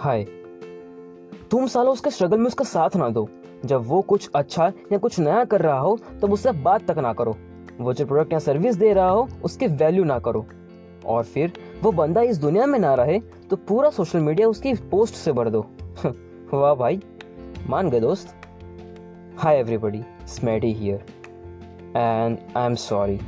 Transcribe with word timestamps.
हाय 0.00 0.24
तुम 1.50 1.66
सालों 1.66 1.92
उसके 1.92 2.10
स्ट्रगल 2.10 2.38
में 2.38 2.46
उसका 2.46 2.64
साथ 2.64 2.96
ना 2.96 3.08
दो। 3.08 3.28
जब 3.64 3.86
वो 3.86 4.02
कुछ 4.02 4.30
अच्छा 4.34 4.72
या 4.92 4.98
कुछ 4.98 5.18
नया 5.18 5.44
कर 5.44 5.62
रहा 5.62 5.78
हो, 5.78 5.98
तब 6.22 6.32
उससे 6.32 6.52
बात 6.52 6.90
तक 6.90 6.98
ना 6.98 7.12
करो। 7.12 7.36
वो 7.80 7.92
जो 7.92 8.06
प्रोडक्ट 8.06 8.32
या 8.32 8.38
सर्विस 8.38 8.76
दे 8.76 8.92
रहा 8.92 9.08
हो, 9.08 9.28
उसके 9.44 9.66
वैल्यू 9.66 10.04
ना 10.04 10.18
करो। 10.18 10.46
और 11.06 11.24
फिर, 11.24 11.52
वो 11.82 11.92
बंदा 11.92 12.20
इस 12.20 12.38
दुनिया 12.38 12.66
में 12.66 12.78
ना 12.78 12.94
रहे 12.94 13.18
तो 13.18 13.56
पूरा 13.56 13.90
सोशल 13.90 14.18
मीडिया 14.18 14.48
उसकी 14.48 14.74
पोस्ट 14.74 15.14
से 15.14 15.32
भर 15.32 15.50
दो। 15.50 15.66
वाह 16.54 16.74
भाई, 16.74 17.00
मान 17.68 17.90
गए 17.90 18.00
दोस्त। 18.00 18.34
Hi 19.38 19.56
everybody 19.56 20.02
Smedy 20.26 20.72
here 20.72 21.04
and 21.96 22.38
I 22.56 22.66
am 22.66 22.74
sorry 22.74 23.20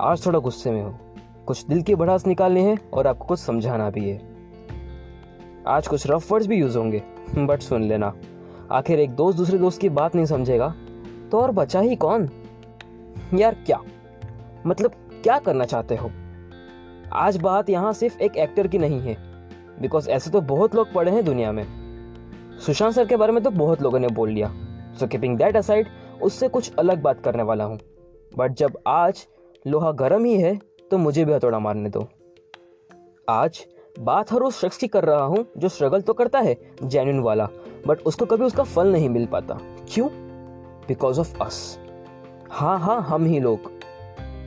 आज 0.00 0.26
थोड़ा 0.26 0.38
गुस्से 0.38 0.70
में 0.70 0.82
हो। 0.82 0.98
कुछ 1.46 1.66
दिल 1.66 1.82
की 1.82 1.94
भड़ास 1.94 2.26
निकालनी 2.26 2.60
है 2.60 2.78
और 2.92 3.06
आपको 3.06 3.24
कुछ 3.24 3.38
समझाना 3.38 3.90
भी 3.90 4.10
है। 4.10 4.33
आज 5.66 5.88
कुछ 5.88 6.06
रफ 6.06 6.32
वर्ड्स 6.32 6.46
भी 6.46 6.56
यूज़ 6.56 6.78
होंगे। 6.78 7.02
बट 7.38 7.60
सुन 7.60 7.82
लेना। 7.82 8.14
आखिर 8.72 9.00
एक 9.00 9.10
दोस्त 9.10 9.38
दूसरे 9.38 9.58
दोस्त 9.58 9.80
की 9.80 9.88
बात 9.88 10.14
नहीं 10.14 10.26
समझेगा। 10.26 10.74
तो 11.32 11.40
और 11.40 11.50
बचा 11.50 11.80
ही 11.80 11.96
कौन? 11.96 12.30
यार 13.34 13.54
क्या? 13.54 13.80
मतलब 14.66 14.90
क्या 15.22 15.38
करना 15.38 15.64
चाहते 15.64 15.96
हो? 15.96 16.10
आज 17.12 17.36
बात 17.36 17.70
यहाँ 17.70 17.92
सिर्फ़ 17.92 18.18
एक 18.18 18.36
एक्टर 18.36 18.66
की 18.66 18.78
नहीं 18.78 19.00
है। 19.00 19.16
बिकॉज़ 19.80 20.10
ऐसे 20.10 20.30
तो 20.30 20.40
बहुत 20.40 20.74
लोग 20.74 20.92
पड़े 20.92 21.12
हैं 21.12 21.24
दुनिया 21.24 21.52
में। 21.52 21.66
सुशांत 22.66 22.94
सर 22.94 23.06
के 23.06 23.16
बारे 23.16 23.32
में 23.32 23.42
तो 23.44 23.50
बहुत 23.50 23.82
लोगों 23.82 23.98
ने 23.98 24.08
बोल 24.08 24.30
लिया। 24.30 24.54
सो 25.00 25.06
कीपिंग 25.06 25.38
दैट 25.38 25.56
असाइड 25.56 25.86
उससे 26.22 26.48
कुछ 26.48 26.74
अलग 26.74 27.02
बात 27.02 27.20
करने 27.20 27.42
वाला 27.42 27.64
हूँ। 27.64 27.78
बट 28.38 28.52
जब 28.52 28.78
आज 28.86 29.26
लोहा 29.66 29.92
गर्म 29.92 30.24
ही 30.24 30.40
है 30.40 30.58
तो 30.90 30.98
मुझे 30.98 31.24
भी 31.24 31.32
हथौड़ा 31.32 31.58
मारने 31.58 31.90
दो। 31.90 32.08
आज 33.28 33.66
बात 34.00 34.32
हर 34.32 34.40
उस 34.40 34.60
शख्स 34.60 34.76
की 34.76 34.86
कर 34.86 35.04
रहा 35.04 35.22
हूँ, 35.22 35.46
जो 35.58 35.68
स्ट्रगल 35.68 36.00
तो 36.00 36.12
करता 36.12 36.38
है 36.38 36.56
जेन्यून 36.82 37.20
वाला 37.20 37.48
बट 37.86 38.00
उसको 38.00 38.26
कभी 38.26 38.44
उसका 38.44 38.62
फल 38.62 38.92
नहीं 38.92 39.08
मिल 39.08 39.26
पाता। 39.26 39.58
क्यों? 39.88 40.08
बिकॉज़ 40.88 41.20
ऑफ़ 41.20 41.42
अस 41.42 41.78
हाँ 42.50 42.78
हाँ 42.78 43.02
हम 43.02 43.24
ही 43.24 43.40
लोग। 43.40 43.58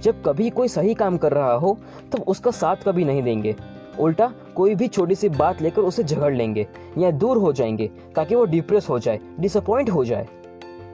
जब 0.02 0.24
कभी 0.26 0.50
कोई 0.50 0.68
सही 0.68 0.94
काम 0.94 1.18
कर 1.18 1.32
रहा 1.32 1.54
हो, 1.54 1.78
तब 2.12 2.22
उसका 2.22 2.52
साथ 2.52 2.76
कभी 2.76 3.06
नहीं 3.06 3.24
देंगे। 3.24 3.56
उल्टा, 4.00 4.34
कोई 4.56 4.76
भी 4.76 4.88
छोटी 4.88 5.16
सी 5.16 5.30
बात 5.30 5.62
लेकर 5.62 5.82
उसे 5.82 6.04
झगड़ 6.04 6.34
लेंगे, 6.34 6.68
या 6.98 7.12
दूर 7.12 7.38
हो 7.38 7.54
जाएँगे, 7.54 7.92
ताकि 8.16 8.36
वो 8.36 8.46
डिप्रेस 8.46 8.90
हो 8.90 9.00
जाए 9.00 9.20
डिसअपॉइंट 9.40 9.90
हो 9.90 10.06
जाए। 10.06 10.28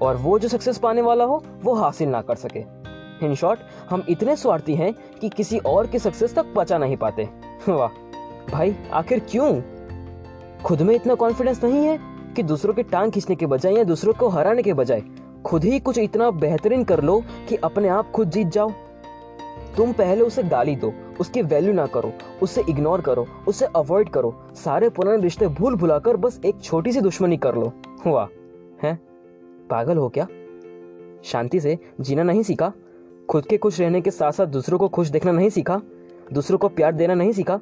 और 0.02 0.16
वो 0.16 0.39
जो 0.39 0.47
सक्सेस 0.47 0.77
पाने 0.77 1.02
वाला 1.02 1.23
हो, 1.23 1.44
वो 1.64 1.73
हासिल 1.73 2.09
ना 2.09 2.22
कर 2.22 2.36
सके। 2.36 2.59
इन 3.25 3.36
शॉर्ट 3.36 3.59
हम 3.89 4.03
इतने 4.09 4.36
स्वार्थी 4.36 4.75
हैं 4.75 4.94
कि 5.22 5.30
किसी 5.30 5.58
और 5.58 5.88
की 5.88 5.99
सक्सेस 5.99 6.36
तक 6.36 6.45
पचा 6.55 6.77
नहीं 6.77 6.97
पाते। 6.97 7.30
वाह। 7.70 8.02
भाई, 8.52 8.75
आखिर 8.94 9.22
क्यों? 9.30 9.61
खुद 10.63 10.81
में 10.81 10.95
इतना 10.95 11.16
कॉन्फिडेंस 11.16 11.63
नहीं 11.63 11.86
है 11.86 11.99
कि 12.36 12.44
दूसरों 12.44 12.73
की 12.73 12.83
टांग 12.83 13.11
खींचने 13.11 13.36
के 13.36 13.45
बजाय 13.45 13.73
या 13.73 13.83
दूसरों 13.83 14.13
को 14.13 14.27
हराने 14.27 14.63
के 14.63 14.73
बजाय। 14.73 15.03
खुद 15.45 15.63
ही 15.63 15.80
कुछ 15.80 15.97
इतना 15.97 16.31
बेहतरीन 16.31 16.83
कर 16.83 17.03
लो 17.03 17.23
कि 17.49 17.55
अपने 17.55 17.88
आप 17.88 18.11
खुद 18.11 18.30
जीत 18.30 18.47
जाओ। 18.47 18.71
तुम 19.77 19.94
पहले 19.94 20.21
उसे 20.21 20.44
गाली 20.44 20.75
दो, 20.75 20.94
उसकी 21.19 21.41
वैल्यू 21.41 21.73
ना 21.73 21.86
करो, 21.86 22.14
उसे 22.41 22.64
इग्नोर 22.69 23.02
करो, 23.02 23.27
उसे 23.47 23.66
अवॉइड 23.66 24.09
करो। 24.09 24.44
सारे 24.53 24.89
पुराने 24.89 25.23
रिश्ते 25.23 25.47
भूल 25.47 25.75
भुलाकर 25.75 26.17
बस 26.17 26.41
एक 26.45 26.61
छोटी 26.61 26.91
सी 26.91 27.02
दुश्मनी 27.02 27.38
कर 27.38 27.55
लो। 27.55 27.71
हुआ 28.05 28.30
है? 28.83 28.99
पागल 29.69 29.97
हो 29.97 30.09
क्या? 30.09 30.27
शांति 31.23 31.59
से 31.59 31.80
जीना 32.02 32.23
नहीं 32.23 32.44
सीखा? 32.44 32.71
खुद 33.30 33.45
के 33.45 33.58
खुश 33.58 33.80
रहने 33.80 34.02
के 34.02 34.11
साथ 34.11 34.31
साथ 34.31 34.45
दूसरों 34.45 34.80
को 34.80 34.88
खुश 34.88 35.08
देखना 35.08 35.31
नहीं 35.31 35.49
सीखा? 35.49 35.81
दूसरों 36.33 36.58
को 36.58 36.69
प्यार 36.69 36.91
देना 36.91 37.14
नहीं 37.14 37.31
सीखा? 37.31 37.59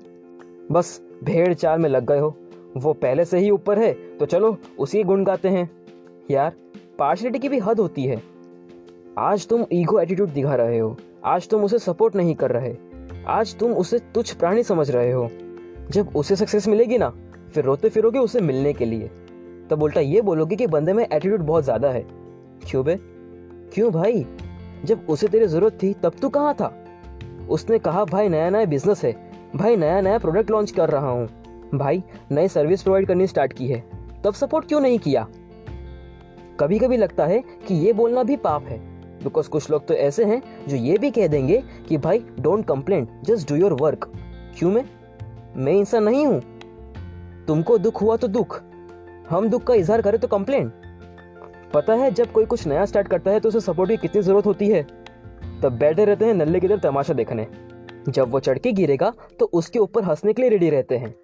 बस 0.72 1.00
भेड़ 1.24 1.54
चाल 1.54 1.80
में 1.80 1.90
लग 1.90 2.06
गए 2.06 2.20
हो। 2.20 2.36
वो 2.78 2.94
पहले 2.94 3.26
से 3.26 3.40
ही 3.40 3.50
ऊपर 3.52 3.80
है 3.80 3.92
तो 4.18 4.26
चलो 4.26 4.58
उसी 4.80 5.04
गुण 5.04 5.24
गाते 5.24 5.50
हैं। 5.50 5.70
यार 6.32 6.56
पार्शलिटी 7.00 7.40
की 7.40 7.50
भी 7.50 7.60
हद 7.60 7.80
होती 7.80 8.06
है। 8.06 8.22
आज 9.20 9.48
तुम 9.48 9.66
ईगो 9.74 10.00
एटीट्यूड 10.00 10.30
दिखा 10.30 10.56
रहे 10.56 10.78
हो। 10.80 10.96
आज 11.26 11.48
तुम 11.50 11.64
उसे 11.64 11.80
सपोर्ट 11.80 12.16
नहीं 12.16 12.36
कर 12.36 12.52
रहे। 12.52 12.76
आज 13.28 13.56
तुम 13.58 13.74
उसे 13.74 14.00
तुच्छ 14.14 14.34
प्राणी 14.34 14.64
समझ 14.64 14.90
रहे 14.92 15.12
हो। 15.12 15.28
जब 15.92 16.16
उसे 16.16 16.36
सक्सेस 16.36 16.68
मिलेगी 16.68 16.98
ना, 16.98 17.10
फिर 17.54 17.64
रोते 17.64 17.90
फिरोगे 17.90 18.20
उसे 18.20 18.42
मिलने 18.42 18.74
के 18.74 18.86
लिए। 18.86 19.10
तब 19.70 19.84
उल्टा 19.84 20.02
ये 20.02 20.22
बोलोगे 20.22 20.56
कि 20.56 20.68
बंदे 20.68 20.94
में 20.94 21.04
एटीट्यूड 21.04 21.42
बहुत 21.42 21.64
ज़्यादा 21.64 21.90
है। 21.90 22.06
क्यों 22.70 22.84
बे? 22.86 22.98
क्यों 23.74 23.92
भाई? 23.92 24.26
जब 24.86 25.06
उसे 25.10 25.28
तेरी 25.28 25.46
ज़रूरत 25.46 25.78
थी, 25.84 25.94
तब 25.94 26.14
तू 26.22 26.30
कहाँ 26.30 26.54
था? 26.54 26.74
उसने 27.50 27.80
कहा, 27.80 28.06
भाई 28.06 28.30
नया 28.30 28.50
नया 28.50 28.66
बिज़नेस 28.66 29.04
है। 29.04 29.12
भाई 29.56 29.76
नया 29.76 30.02
नया 30.02 30.18
प्रोडक्ट 30.18 30.52
लॉन्च 30.52 30.72
कर 30.72 30.90
रहा 30.90 31.10
हूँ। 31.10 31.28
भाई, 31.76 32.04
नई 32.32 32.48
सर्विस 32.48 32.84
प्रोवाइड 32.84 33.08
करनी 33.08 33.28
स्टार्ट 33.28 33.54
की 33.54 33.68
है। 33.68 33.84
तब 34.24 34.34
सपोर्ट 34.34 34.68
क्यों 34.68 34.80
नहीं 34.82 35.00
किया? 35.00 35.28
कभी 36.60 36.80
कभी 36.80 36.98
लगता 36.98 37.26
है 37.26 37.44
कि 37.68 37.76
ये 37.76 37.94
बोलना 37.94 38.24
भी 38.24 38.36
पाप 38.36 38.64
है। 38.64 38.78
बिकॉज़ 39.24 39.50
कुछ 39.50 39.70
लोग 39.72 39.88
तो 39.88 39.94
ऐसे 39.94 40.26
हैं 40.26 40.42
जो 40.68 40.76
ये 40.76 40.98
भी 40.98 41.12
कह 41.12 41.28
देंगे 41.28 41.64
कि, 41.90 41.98
भाई 41.98 42.24
don't 42.40 42.66
complain 42.66 43.08
just 43.24 43.50
do 43.50 43.56
your 43.56 43.74
work 43.74 44.12
क्यों 44.60 44.72
मैं? 44.72 44.86
मैं 45.56 45.74
इंसान 45.74 46.04
नहीं 46.04 46.26
हूँ। 46.26 46.42
तुमको 47.48 47.78
दुख 47.78 48.02
हुआ 48.02 48.18
तो 48.18 48.28
दुख। 48.28 48.62
हम 49.30 49.50
दुख 49.50 49.64
का 49.64 49.74
इजहार 49.74 50.02
करें 50.02 50.20
तो 50.20 50.28
कंप्लेन 50.28 50.72
पता 51.74 51.94
है, 51.94 52.12
जब 52.12 52.32
कोई 52.32 52.46
कुछ 52.46 52.68
नया 52.68 52.86
स्टार्ट 52.86 53.08
करता 53.08 53.32
है 53.32 53.40
तो 53.40 53.50
उसे 53.50 53.60
सपोर्ट 53.60 53.90
की 53.92 53.98
कितनी 53.98 54.22
ज़रूरत 54.22 54.46
होती 54.46 54.68
है। 54.68 54.84
तब 55.64 55.78
बैठे 55.80 56.06
रहते 56.06 56.26
हैं 56.26 56.34
नल्ले 56.34 56.60
की 56.60 56.68
तरह 56.68 56.78
तमाशा 56.78 57.14
देखने। 57.14 57.48
जब 58.10 58.32
वो 58.32 58.40
चढ़ 58.40 58.58
के 58.58 58.72
गिरेगा 58.72 59.14
तो 59.40 59.50
उसके 59.54 59.80
ऊपर 59.80 60.04
हंसने 60.04 60.34
के 60.34 60.42
लिए 60.42 60.50
रेडी 60.50 60.70
रहते 60.70 60.98
हैं। 60.98 61.16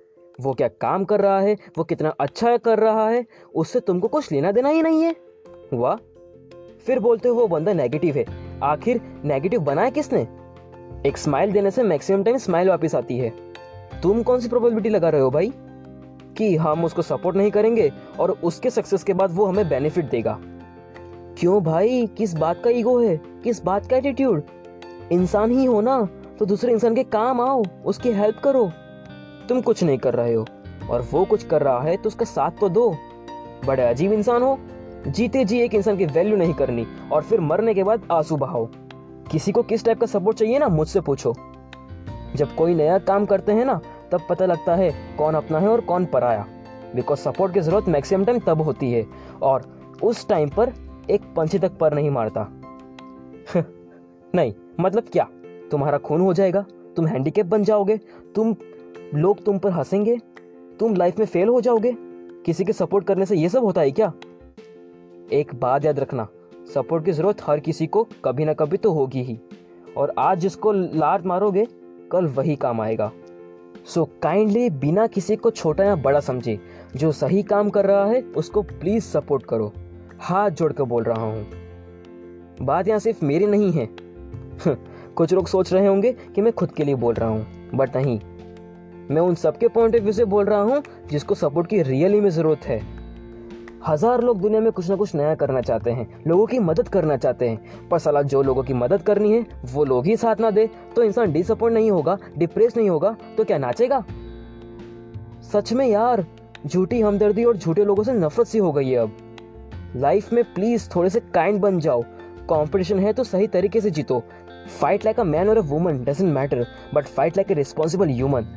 वो 0.42 0.54
क्या 0.54 0.68
काम 0.68 1.04
कर 1.04 1.22
रहा 1.22 1.40
है? 1.40 1.58
वो 1.78 1.84
कितना 1.84 2.10
अच्छा 2.10 2.58
कर 2.58 2.80
रहा 2.80 3.10
है? 3.10 3.26
उससे 3.56 3.80
तुमको 3.80 4.08
कुछ 4.08 4.32
लेना 4.32 4.52
देना 4.52 4.70
ही 4.70 4.82
नहीं 4.82 5.04
है। 5.04 5.16
वाह। 5.74 5.96
फिर 6.86 7.00
बोलते 7.00 7.30
हो 7.30 7.36
वो 7.36 7.48
बंदा 7.48 7.74
नेगेटिव 7.74 8.16
है। 8.16 8.26
आखिर 8.64 9.02
नेगेटिव 9.26 9.60
बनाया 9.60 9.90
किसने? 9.90 10.28
एक 11.10 11.18
स्माइल 11.18 11.52
देने 11.52 11.72
से 11.72 11.84
मैक्सिमम 11.84 12.24
टाइम 12.24 12.38
स्माइल 12.38 12.70
वापस 12.70 12.96
आती 12.96 13.18
है। 13.18 13.34
तुम 14.04 14.24
कौन 14.24 14.40
सी 14.40 14.50
प्रोबेबिलिटी 14.50 14.90
लगा 14.90 15.10
रहे 15.10 15.22
हो 15.22 15.30
भाई? 15.30 15.54
कि 16.38 16.56
हम 16.56 16.86
उसको 16.86 17.02
सपोर्ट 17.02 17.38
नहीं 17.38 17.52
करेंगे 17.52 17.92
और 18.20 18.32
उसके 18.32 18.70
सक्सेस 18.70 19.04
के 19.04 19.14
बाद 19.14 19.32
वो 19.34 19.46
हमें 19.46 19.70
बेनिफिट 19.70 20.10
देगा। 20.10 20.40
क्यों 21.38 21.64
भाई? 21.64 22.08
किस 22.08 22.34
बात 22.34 22.62
का 22.64 22.70
ईगो 22.70 23.00
है? 23.00 23.22
किस 23.44 23.66
बात 23.66 23.90
का 23.90 23.98
एटीट्यूड 23.98 24.44
इंसान 25.12 25.52
ही 25.52 25.66
हो 25.66 25.82
ना। 25.82 26.10
तो 26.40 26.46
दूसरे 26.46 26.72
इंसान 26.72 26.96
के 26.96 27.04
काम 27.04 27.42
आओ, 27.42 27.64
उसकी 27.86 28.12
हेल्प 28.12 28.40
करो। 28.44 28.72
तुम 29.50 29.62
कुछ 29.62 29.84
नहीं 29.84 29.98
कर 29.98 30.14
रहे 30.14 30.34
हो, 30.34 30.46
और 30.90 31.08
वो 31.12 31.26
कुछ 31.26 31.44
कर 31.44 31.62
रहा 31.62 31.82
है 31.82 31.98
तो 31.98 32.08
उसका 32.08 32.26
साथ 32.26 32.52
तो 32.52 32.70
दो। 32.70 32.96
बड़े 33.66 33.84
अजीब 33.84 34.12
इंसान 34.12 34.42
हो। 34.42 34.60
जीते 35.08 35.46
जी 35.46 35.60
एक 35.60 35.76
इंसान 35.76 35.98
की 35.98 36.06
वैल्यू 36.06 36.38
नहीं 36.38 36.54
करनी, 36.54 36.88
और 37.12 37.24
फिर 37.24 37.42
मरने 37.42 37.74
के 37.74 37.84
बाद 37.84 38.08
आँसू 38.12 38.38
बहाओ। 38.38 38.70
किसी 39.32 39.52
को 39.52 39.64
किस 39.64 39.86
टाइप 39.86 40.00
का 40.00 40.08
सपोर्ट 40.08 40.38
चाहिए 40.38 40.60
ना, 40.60 40.68
मुझसे 40.68 41.02
पूछो। 41.02 41.34
जब 42.36 42.56
कोई 42.56 42.76
नया 42.76 42.98
काम 42.98 43.26
करते 43.26 43.52
हैं 43.52 43.66
ना, 43.66 43.80
तब 44.12 44.22
पता 44.30 44.46
लगता 44.46 44.76
है 44.76 45.16
कौन 45.18 45.34
अपना 45.34 45.60
है 45.60 45.68
और 45.68 45.82
कौन 45.82 46.06
पराया। 46.06 46.46
बिकॉज़ 46.96 47.20
सपोर्ट 47.20 47.54
की 47.54 47.60
ज़रूरत 47.60 47.86
मैक्सिमम 47.88 48.26
टाइम 48.26 48.40
तब 48.40 48.62
होती 48.62 48.92
है, 48.92 49.06
और 49.42 49.80
उस 50.04 50.28
टाइम 50.28 50.50
पर 50.50 50.74
एक 51.10 51.22
पंछी 51.36 51.60
तक 51.60 51.72
पर 51.78 51.94
नहीं 51.94 52.10
मारता। 52.10 52.48
नहीं 54.36 54.54
मतलब 54.80 55.04
क्या? 55.04 55.28
तुम्हारा 55.72 55.98
खून 55.98 56.22
हो 56.22 56.34
जाएगा 56.34 56.66
तुम 56.96 57.08
हैंडीकेप 57.08 57.46
बन 57.46 57.64
जाओगे 57.64 57.98
तुम 58.36 58.56
लोग 59.16 59.44
तुम 59.44 59.60
पर 59.60 59.72
हंसेंगे 59.72 60.18
तुम 60.80 60.96
लाइफ 60.96 61.20
में 61.20 61.26
फेल 61.26 61.48
हो 61.48 61.62
जाओगे। 61.62 61.96
किसी 62.46 62.66
के 62.66 62.74
सपोर्ट 62.74 63.06
करने 63.06 63.26
से 63.26 63.36
ये 63.36 63.50
सब 63.50 63.64
होता 63.64 63.82
है 63.82 63.92
क्या? 63.92 64.12
एक 65.32 65.54
बात 65.56 65.86
याद 65.86 66.00
रखना 66.00 66.28
सपोर्ट 66.74 67.06
की 67.06 67.12
ज़रूरत 67.12 67.42
हर 67.42 67.60
किसी 67.60 67.88
को 67.88 68.08
कभी 68.26 68.46
ना 68.46 68.54
कभी 68.54 68.78
तो 68.78 68.92
होगी 68.92 69.22
ही। 69.24 69.40
और 69.98 70.14
आज 70.18 70.40
जिसको 70.40 70.72
लात 70.72 71.26
मारोगे 71.26 71.66
कल 72.12 72.26
वही 72.28 72.56
काम 72.56 72.82
आएगा। 72.82 73.12
सो 73.86 74.04
so, 74.04 74.10
काइंडली 74.24 74.70
बिना 74.70 75.08
किसी 75.08 75.36
को 75.36 75.50
छोटा 75.52 75.84
या 75.84 75.96
बड़ा 75.96 76.20
समझे 76.20 76.60
जो 76.96 77.12
सही 77.12 77.44
काम 77.44 77.70
कर 77.70 77.86
रहा 77.86 78.06
है 78.06 78.22
उसको 78.38 78.62
प्लीज़ 78.62 79.04
सपोर्ट 79.04 79.44
करो। 79.44 79.72
हाथ 80.20 80.50
जोड़ 80.50 80.72
कर 80.74 80.84
बोल 80.84 81.04
रहा 81.04 81.24
हूँ। 81.24 81.46
बात 82.62 82.88
यहाँ 82.88 83.00
सिर्फ़ 83.00 83.26
मेरी 83.26 83.46
नहीं 83.46 83.72
है। 83.72 83.86
कुछ 85.18 85.34
लोग 85.34 85.48
सोच 85.48 85.72
रहे 85.74 85.88
होंगे 85.88 86.12
कि 86.36 86.42
मैं 86.42 86.54
खुद 86.54 86.72
के 86.72 86.84
लिए 86.84 86.96
बोल 86.96 87.14
रहा 87.14 87.30
हूँ 87.30 87.70
बट 87.76 87.96
नहीं। 87.98 88.20
मैं 89.12 89.22
उन 89.22 89.36
सबके 89.36 89.68
पॉइंट 89.68 89.96
ऑफ़ 89.96 90.02
व्यू 90.02 90.12
से 90.14 90.26
बोल 90.26 90.46
रहा 90.46 90.60
हूँ 90.62 90.82
जिसको 91.10 91.36
सपोर्ट 91.36 91.68
की 91.68 91.82
रियली 91.82 92.20
में 92.22 92.30
ज़रूरत 92.30 92.66
है। 92.66 92.80
हज़ार 93.88 94.22
लोग 94.22 94.40
दुनिया 94.42 94.62
में 94.62 94.72
कुछ 94.72 94.90
ना 94.90 94.96
कुछ 94.96 95.14
नया 95.16 95.34
करना 95.36 95.62
चाहते 95.62 95.92
हैं, 95.92 96.08
लोगों 96.28 96.46
की 96.46 96.60
मदद 96.60 96.88
करना 96.88 97.18
चाहते 97.18 97.50
हैं, 97.50 97.90
पर 97.90 98.00
सलाह 98.00 98.22
जो 98.24 98.42
लोगों 98.42 98.64
की 98.64 98.74
मदद 98.74 99.02
करनी 99.02 99.32
है, 99.32 99.46
वो 99.66 99.84
लोग 99.86 100.06
ही 100.06 100.16
साथ 100.18 100.40
ना 100.40 100.52
दे। 100.52 100.70
तो 100.96 101.04
इंसान 101.04 101.32
डिसअपॉइंट 101.32 101.74
नहीं 101.74 101.92
होगा 101.92 102.18
डिप्रेस 102.38 102.78
नहीं 102.78 102.90
होगा 102.90 103.16
तो 103.38 103.44
क्या 103.44 103.58
नाचेगा? 103.58 104.04
सच 105.44 105.74
में 105.74 105.86
यार, 105.88 106.26
झूठी 106.66 107.02
हमदर्दी 107.02 107.44
और 107.44 107.58
झूठे 107.58 107.86
लोगों 107.86 108.04
से 108.04 108.14
नफरत 108.14 108.48
सी 108.48 108.58
हो 108.58 108.72
गई 108.72 108.90
है 108.90 108.98
अब। 108.98 109.18
लाइफ 109.96 110.34
में 110.34 110.44
प्लीज़ 110.54 110.90
थोड़े 110.96 111.10
से 111.10 111.20
काइंड 111.34 111.60
बन 111.62 111.80
जाओ। 111.80 112.02
कंपटीशन 112.50 113.00
है 113.00 113.14
तो 113.14 113.24
सही 113.24 113.48
तरीके 113.48 113.82
से 113.82 113.90
जीतो। 113.90 114.22
फाइट 114.70 115.06
लाइक 115.06 115.20
अ 115.20 115.24
मैन 115.24 115.50
और 115.50 115.58
a 115.58 115.62
woman 115.64 116.04
doesn't 116.04 116.34
matter 116.34 116.66
but 116.94 117.06
fight 117.08 117.38
like 117.38 117.52
a 117.52 117.54
responsible 117.54 118.10
human 118.10 118.48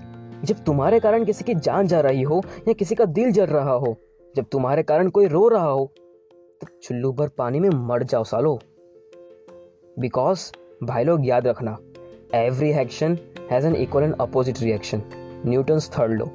जब 0.45 0.63
तुम्हारे 0.65 1.01
कारण 1.01 1.25
किसी 1.25 1.45
की 1.45 1.55
जान 1.57 1.87
जा 1.87 2.01
रही 2.01 2.23
हो 2.23 2.43
या 2.69 2.73
किसी 2.73 2.95
का 2.95 3.05
दिल 3.07 3.33
जल 3.33 3.47
रहा 3.47 3.73
हो, 3.73 3.97
जब 4.35 4.45
तुम्हारे 4.53 4.83
कारण 4.83 5.09
कोई 5.09 5.27
रो 5.29 5.47
रहा 5.49 5.69
हो 5.69 5.91
तो 6.61 6.67
चुल्लू 6.83 7.13
भर 7.13 7.29
पानी 7.39 7.61
में 7.61 7.69
मर 7.71 8.03
जाओ 8.03 8.25
सालो। 8.25 8.59
बिकॉज़ 9.97 10.51
भाई 10.85 11.05
लोग 11.05 11.27
याद 11.27 11.47
रखना 11.47 11.77
every 12.35 12.71
action 12.81 13.17
has 13.51 13.67
an 13.67 13.75
equal 13.77 14.03
and 14.03 14.15
opposite 14.21 14.61
reaction 14.63 15.03
Newton's 15.47 15.91
third 15.91 16.13
law 16.13 16.31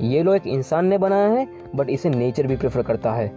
ये 0.00 0.22
लो 0.22 0.34
एक 0.34 0.46
इंसान 0.46 0.86
ने 0.86 0.98
बनाया 0.98 1.28
है 1.28 1.46
बट 1.74 1.90
इसे 1.90 2.10
नेचर 2.10 2.46
भी 2.46 2.56
प्रेफर 2.56 2.82
करता 2.82 3.12
है। 3.12 3.28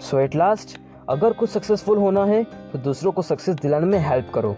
सो 0.00 0.18
एट 0.18 0.34
लास्ट 0.36 0.78
अगर 1.08 1.32
कुछ 1.32 1.50
सक्सेसफुल 1.50 1.98
होना 1.98 2.24
है 2.24 2.42
तो 2.72 2.78
दूसरों 2.78 3.12
को 3.12 3.22
सक्सेस 3.22 3.56
दिलाने 3.56 3.86
में 3.86 3.98
हेल्प 4.08 4.30
करो। 4.34 4.54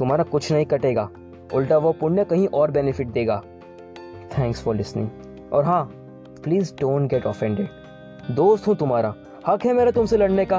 तुम्हारा 0.00 0.24
कुछ 0.24 0.50
नहीं 0.52 0.64
कटेगा। 0.66 1.08
उल्टा 1.54 1.78
वो 1.78 1.92
पुण्य 1.92 2.24
कहीं 2.24 2.46
और 2.48 2.70
बेनिफिट 2.70 3.08
देगा। 3.08 3.42
थैंक्स 4.38 4.62
फॉर 4.62 4.74
लिसनिंग 4.76 5.08
और 5.52 5.64
हाँ 5.64 5.82
प्लीज़ 6.44 6.72
डोंट 6.74 7.10
गेट 7.10 7.26
ऑफेंडेड 7.26 8.34
दोस्त 8.34 8.68
हूँ 8.68 8.76
तुम्हारा। 8.76 9.14
हक 9.46 9.64
है 9.66 9.72
मेरा 9.72 9.90
तुमसे 9.90 10.16
लड़ने 10.16 10.44
का 10.44 10.58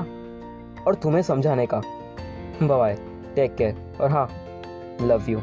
और 0.88 0.96
तुम्हें 0.96 1.22
समझाने 1.22 1.66
का। 1.66 1.82
बाय 2.64 2.96
टेक 3.36 3.56
केयर 3.56 3.98
और 4.02 4.12
हाँ 4.12 4.28
लव 5.02 5.30
यू 5.30 5.40